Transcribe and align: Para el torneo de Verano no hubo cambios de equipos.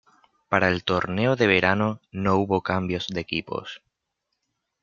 Para 0.49 0.69
el 0.69 0.83
torneo 0.83 1.35
de 1.35 1.45
Verano 1.45 2.01
no 2.11 2.37
hubo 2.37 2.63
cambios 2.63 3.05
de 3.07 3.19
equipos. 3.21 3.83